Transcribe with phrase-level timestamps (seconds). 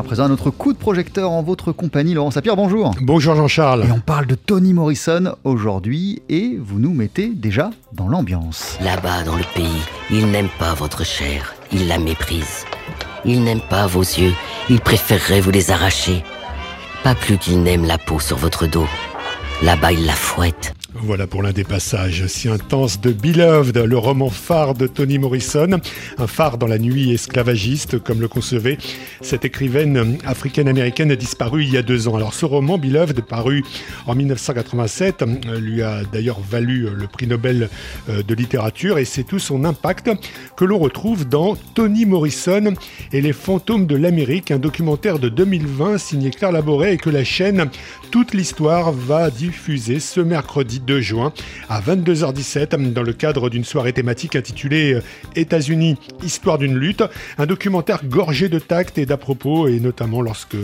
[0.00, 2.14] à présent à notre coup de projecteur en votre compagnie.
[2.14, 2.92] Laurent Sapir, bonjour.
[3.02, 3.84] Bonjour Jean-Charles.
[3.84, 8.78] Et on parle de Toni Morrison aujourd'hui et vous nous mettez déjà dans l'ambiance.
[8.80, 12.64] Là-bas dans le pays, il n'aime pas votre chair, il la méprise.
[13.26, 14.32] Il n'aime pas vos yeux,
[14.70, 16.24] il préférerait vous les arracher.
[17.04, 18.88] Pas plus qu'il n'aime la peau sur votre dos.
[19.62, 20.74] Là-bas, il la fouette.
[20.94, 25.80] Voilà pour l'un des passages si intenses de Beloved, le roman phare de Toni Morrison,
[26.18, 28.76] un phare dans la nuit esclavagiste, comme le concevait
[29.20, 32.16] cette écrivaine africaine-américaine disparue il y a deux ans.
[32.16, 33.62] Alors ce roman, Beloved, paru
[34.08, 35.24] en 1987,
[35.60, 37.68] lui a d'ailleurs valu le prix Nobel
[38.08, 40.10] euh, de littérature et c'est tout son impact
[40.56, 42.74] que l'on retrouve dans Toni Morrison
[43.12, 47.22] et les fantômes de l'Amérique, un documentaire de 2020 signé Claire Laboré et que la
[47.22, 47.70] chaîne
[48.10, 51.32] Toute l'histoire va diffuser ce mercredi 2 juin
[51.68, 55.02] à 22h17 dans le cadre d'une soirée thématique intitulée euh,
[55.36, 57.02] États-Unis, histoire d'une lutte,
[57.38, 60.56] un documentaire gorgé de tact et d'à propos et notamment lorsque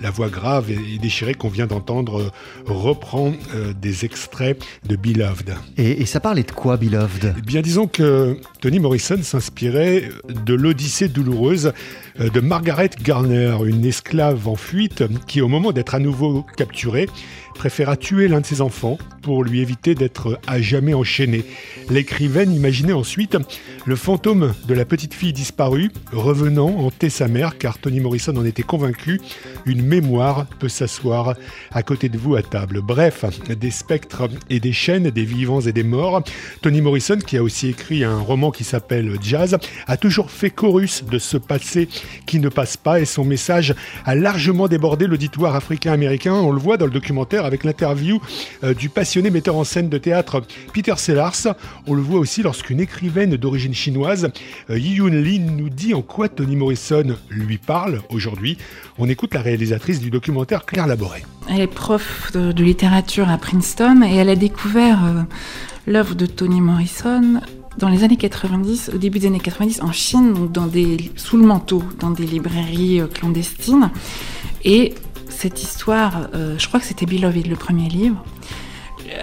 [0.00, 2.30] la voix grave et déchirée qu'on vient d'entendre euh,
[2.66, 5.54] reprend euh, des extraits de Beloved.
[5.76, 11.08] Et, ça parlait de quoi, Beloved eh Bien, disons que Toni Morrison s'inspirait de l'Odyssée
[11.08, 11.72] douloureuse
[12.20, 17.08] de Margaret Garner, une esclave en fuite qui, au moment d'être à nouveau capturée,
[17.54, 21.44] préféra tuer l'un de ses enfants pour lui éviter d'être à jamais enchaîné.
[21.90, 23.36] L'écrivaine imaginait ensuite
[23.84, 28.44] le fantôme de la petite fille disparue revenant hanter sa mère car Toni Morrison en
[28.44, 29.20] était convaincu,
[29.66, 31.34] une mémoire peut s'asseoir
[31.70, 32.80] à côté de vous à table.
[32.80, 36.22] Bref, des spectres et des chaînes, des vivants et des morts.
[36.62, 41.04] Toni Morrison, qui a aussi écrit un roman qui s'appelle Jazz, a toujours fait chorus
[41.04, 41.88] de ce passé
[42.26, 46.34] qui ne passe pas et son message a largement débordé l'auditoire africain-américain.
[46.34, 48.20] On le voit dans le documentaire avec l'interview
[48.64, 51.54] euh, du passionné metteur en scène de théâtre Peter Sellars.
[51.86, 54.30] On le voit aussi lorsqu'une écrivaine d'origine chinoise,
[54.70, 58.58] euh, Yun Lin, nous dit en quoi Toni Morrison lui parle aujourd'hui.
[58.98, 61.24] On écoute la réalisatrice du documentaire Claire Laboré.
[61.48, 65.22] Elle est prof de, littérature à Princeton et elle a découvert euh,
[65.86, 67.40] l'œuvre de Toni Morrison
[67.78, 71.36] dans les années 90, au début des années 90, en Chine, donc dans des, sous
[71.36, 73.90] le manteau, dans des librairies clandestines.
[74.64, 74.94] Et
[75.28, 78.22] cette histoire, euh, je crois que c'était Beloved, le premier livre,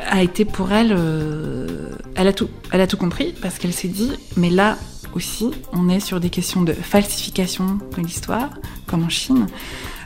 [0.09, 3.87] a été pour elle, euh, elle, a tout, elle a tout compris parce qu'elle s'est
[3.87, 4.77] dit, mais là
[5.13, 8.49] aussi, on est sur des questions de falsification de l'histoire,
[8.87, 9.47] comme en Chine,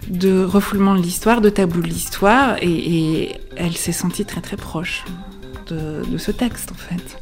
[0.08, 5.04] de refoulement de l'histoire, de tabou de l'histoire, et, elle s'est sentie très très proche
[5.70, 7.18] de ce texte en fait.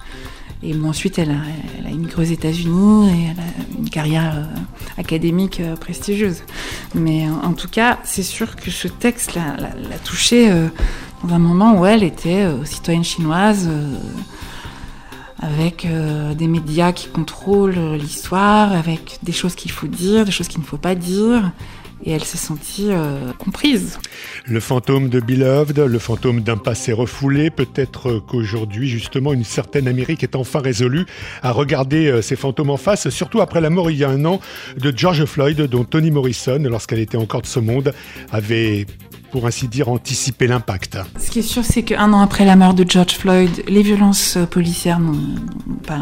[0.62, 1.42] Et ensuite, elle a,
[1.78, 4.44] elle immigré aux États-Unis et elle a une carrière euh,
[4.98, 6.44] académique euh, prestigieuse.
[6.96, 9.54] Mais en, tout cas, c'est sûr que ce texte l'a,
[10.04, 10.68] touchée euh,
[11.24, 13.70] dans un moment où elle était citoyenne chinoise,
[15.42, 15.86] avec
[16.38, 20.66] des médias qui contrôlent l'histoire, avec des choses qu'il faut dire, des choses qu'il ne
[20.66, 21.52] faut pas dire
[22.06, 24.00] et elle s'est sentie euh, comprise.
[24.46, 30.24] Le fantôme de Beloved, le fantôme d'un passé refoulé, peut-être qu'aujourd'hui justement une certaine Amérique
[30.24, 31.06] est enfin résolue
[31.44, 34.26] à regarder euh, ces fantômes en face, surtout après la mort il y a un
[34.26, 34.40] an
[34.78, 37.94] de George Floyd, dont Toni Morrison, lorsqu'elle était encore de ce monde,
[38.32, 38.86] avait
[39.32, 40.98] pour ainsi dire, anticipé l'impact.
[41.20, 44.38] Ce qui est sûr, c'est qu'un an après la mort de George Floyd, les violences
[44.38, 45.20] euh, policières n'ont
[45.86, 46.02] pas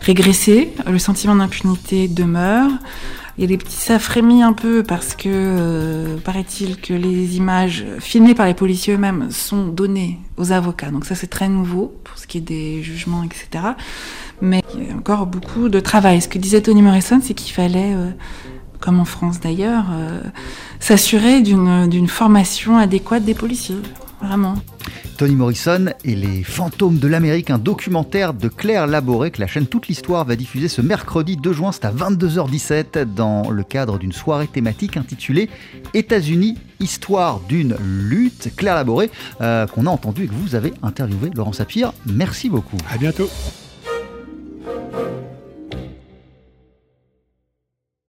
[0.00, 2.70] régressé, le sentiment d'impunité demeure.
[3.38, 8.34] Il y petits, ça frémit un peu parce que euh, paraît-il que les images filmées
[8.34, 10.90] par les policiers eux-mêmes sont données aux avocats.
[10.90, 13.64] Donc ça c'est très nouveau pour ce qui est des jugements, etc.
[14.40, 16.20] Mais il y a encore beaucoup de travail.
[16.20, 18.10] Ce que disait Tony Morrison, c'est qu'il fallait, euh,
[18.80, 20.20] comme en France d'ailleurs, euh,
[20.78, 23.76] s'assurer d'une formation adéquate des policiers.
[24.22, 24.54] Vraiment.
[25.20, 29.66] Tony Morrison et les fantômes de l'Amérique, un documentaire de Claire Laboré que la chaîne
[29.66, 34.12] Toute l'Histoire va diffuser ce mercredi 2 juin, c'est à 22h17 dans le cadre d'une
[34.12, 35.50] soirée thématique intitulée
[35.92, 38.48] États-Unis, histoire d'une lutte.
[38.56, 39.10] Claire Laboré,
[39.42, 41.92] euh, qu'on a entendu et que vous avez interviewé, Laurent Sapir.
[42.06, 42.78] Merci beaucoup.
[42.90, 43.28] À bientôt.